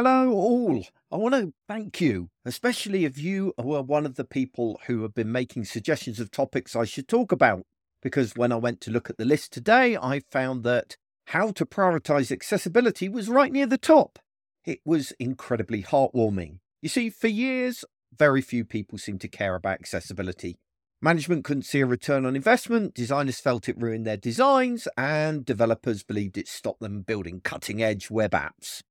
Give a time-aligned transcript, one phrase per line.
[0.00, 0.84] Hello, all.
[1.10, 5.12] I want to thank you, especially if you were one of the people who have
[5.12, 7.64] been making suggestions of topics I should talk about.
[8.00, 11.66] Because when I went to look at the list today, I found that how to
[11.66, 14.20] prioritize accessibility was right near the top.
[14.64, 16.60] It was incredibly heartwarming.
[16.80, 17.84] You see, for years,
[18.16, 20.60] very few people seemed to care about accessibility.
[21.02, 26.04] Management couldn't see a return on investment, designers felt it ruined their designs, and developers
[26.04, 28.82] believed it stopped them building cutting edge web apps.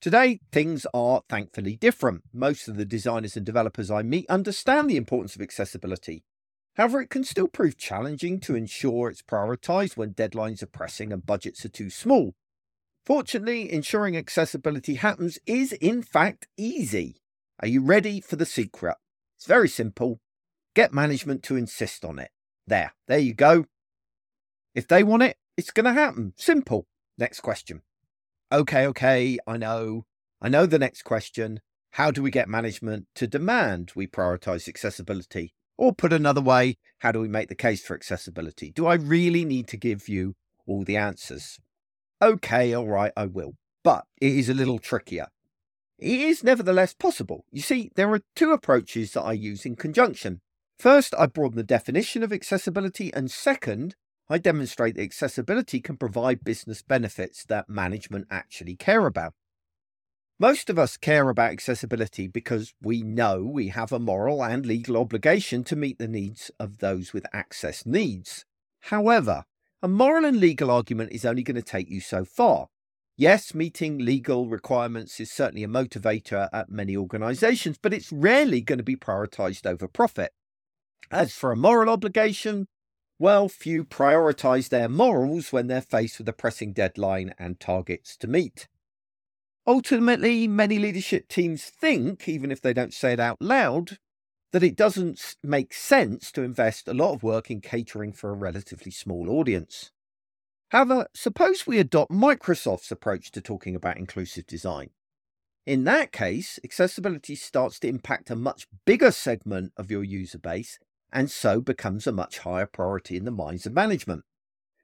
[0.00, 2.22] Today, things are thankfully different.
[2.32, 6.22] Most of the designers and developers I meet understand the importance of accessibility.
[6.74, 11.24] However, it can still prove challenging to ensure it's prioritized when deadlines are pressing and
[11.24, 12.34] budgets are too small.
[13.06, 17.22] Fortunately, ensuring accessibility happens is in fact easy.
[17.60, 18.96] Are you ready for the secret?
[19.36, 20.20] It's very simple.
[20.74, 22.30] Get management to insist on it.
[22.66, 23.64] There, there you go.
[24.74, 26.34] If they want it, it's going to happen.
[26.36, 26.86] Simple.
[27.16, 27.80] Next question.
[28.52, 30.04] Okay, okay, I know.
[30.40, 31.60] I know the next question.
[31.92, 35.52] How do we get management to demand we prioritize accessibility?
[35.76, 38.70] Or put another way, how do we make the case for accessibility?
[38.70, 41.58] Do I really need to give you all the answers?
[42.22, 43.54] Okay, all right, I will.
[43.82, 45.26] But it is a little trickier.
[45.98, 47.44] It is nevertheless possible.
[47.50, 50.40] You see, there are two approaches that I use in conjunction.
[50.78, 53.96] First, I broaden the definition of accessibility, and second,
[54.28, 59.34] I demonstrate that accessibility can provide business benefits that management actually care about.
[60.38, 64.96] Most of us care about accessibility because we know we have a moral and legal
[64.96, 68.44] obligation to meet the needs of those with access needs.
[68.80, 69.44] However,
[69.80, 72.66] a moral and legal argument is only going to take you so far.
[73.16, 78.78] Yes, meeting legal requirements is certainly a motivator at many organisations, but it's rarely going
[78.78, 80.32] to be prioritised over profit.
[81.10, 82.66] As for a moral obligation,
[83.18, 88.26] well, few prioritise their morals when they're faced with a pressing deadline and targets to
[88.26, 88.68] meet.
[89.66, 93.98] Ultimately, many leadership teams think, even if they don't say it out loud,
[94.52, 98.34] that it doesn't make sense to invest a lot of work in catering for a
[98.36, 99.90] relatively small audience.
[100.70, 104.90] However, suppose we adopt Microsoft's approach to talking about inclusive design.
[105.64, 110.78] In that case, accessibility starts to impact a much bigger segment of your user base
[111.12, 114.24] and so becomes a much higher priority in the minds of management.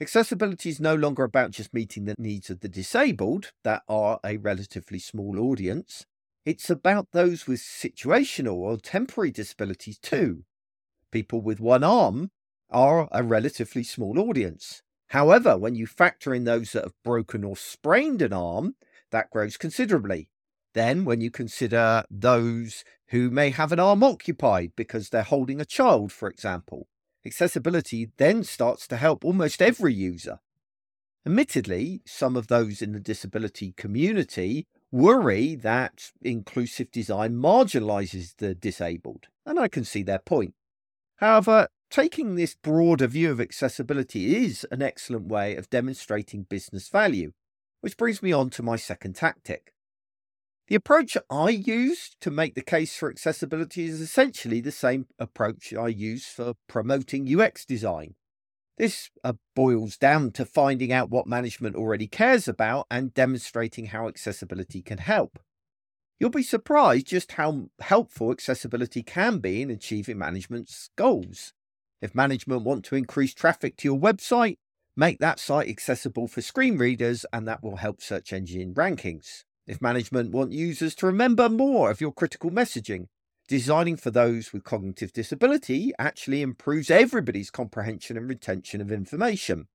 [0.00, 4.36] Accessibility is no longer about just meeting the needs of the disabled, that are a
[4.38, 6.04] relatively small audience.
[6.44, 10.44] It's about those with situational or temporary disabilities too.
[11.10, 12.30] People with one arm
[12.70, 14.82] are a relatively small audience.
[15.08, 18.74] However, when you factor in those that have broken or sprained an arm,
[19.12, 20.28] that grows considerably.
[20.74, 25.64] Then, when you consider those who may have an arm occupied because they're holding a
[25.64, 26.88] child, for example,
[27.24, 30.40] accessibility then starts to help almost every user.
[31.24, 39.26] Admittedly, some of those in the disability community worry that inclusive design marginalizes the disabled,
[39.46, 40.54] and I can see their point.
[41.16, 47.32] However, taking this broader view of accessibility is an excellent way of demonstrating business value,
[47.80, 49.73] which brings me on to my second tactic.
[50.68, 55.74] The approach I use to make the case for accessibility is essentially the same approach
[55.74, 58.14] I use for promoting UX design.
[58.78, 64.08] This uh, boils down to finding out what management already cares about and demonstrating how
[64.08, 65.38] accessibility can help.
[66.18, 71.52] You'll be surprised just how helpful accessibility can be in achieving management's goals.
[72.00, 74.56] If management want to increase traffic to your website,
[74.96, 79.44] make that site accessible for screen readers and that will help search engine rankings.
[79.66, 83.06] If management want users to remember more of your critical messaging,
[83.48, 89.68] designing for those with cognitive disability actually improves everybody's comprehension and retention of information.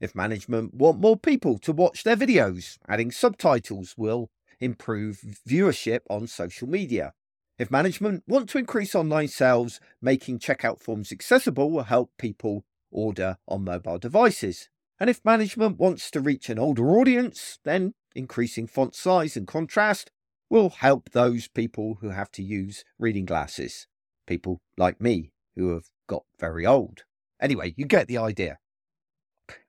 [0.00, 6.26] If management want more people to watch their videos, adding subtitles will improve viewership on
[6.26, 7.12] social media.
[7.58, 13.36] If management want to increase online sales, making checkout forms accessible will help people order
[13.48, 14.68] on mobile devices.
[14.98, 20.10] And if management wants to reach an older audience, then increasing font size and contrast
[20.48, 23.86] will help those people who have to use reading glasses.
[24.26, 27.04] People like me who have got very old.
[27.40, 28.58] Anyway, you get the idea.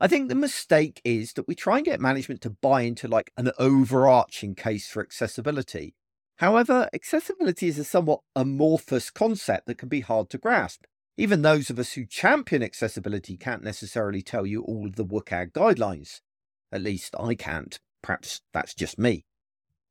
[0.00, 3.32] I think the mistake is that we try and get management to buy into like
[3.36, 5.94] an overarching case for accessibility.
[6.36, 10.84] However, accessibility is a somewhat amorphous concept that can be hard to grasp.
[11.16, 15.50] Even those of us who champion accessibility can't necessarily tell you all of the WCAG
[15.50, 16.20] guidelines.
[16.70, 17.80] At least I can't.
[18.02, 19.24] Perhaps that's just me.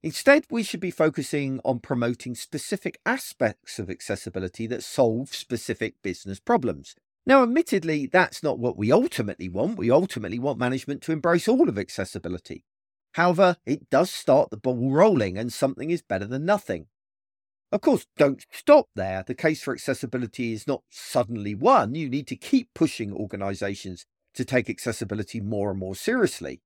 [0.04, 6.39] Instead, we should be focusing on promoting specific aspects of accessibility that solve specific business
[6.39, 6.95] problems.
[7.25, 9.77] Now, admittedly, that's not what we ultimately want.
[9.77, 12.63] We ultimately want management to embrace all of accessibility.
[13.13, 16.88] However, it does start the ball rolling, and something is better than nothing.
[17.71, 19.24] Of course, don't stop there.
[19.27, 21.95] The case for accessibility is not suddenly won.
[21.95, 24.06] You need to keep pushing organizations
[24.36, 26.62] to take accessibility more and more seriously.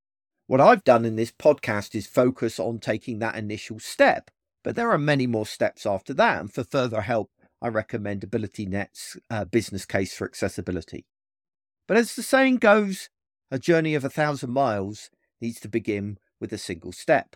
[0.48, 4.30] What I've done in this podcast is focus on taking that initial step,
[4.64, 6.42] but there are many more steps after that.
[6.42, 7.30] And for further help,
[7.62, 11.06] I recommend AbilityNet's uh, business case for accessibility.
[11.88, 13.10] But as the saying goes,
[13.50, 15.10] a journey of a thousand miles
[15.40, 17.30] needs to begin with a single step.